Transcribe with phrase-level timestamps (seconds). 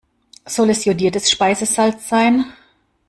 [0.47, 2.45] Soll es jodiertes Speisesalz sein?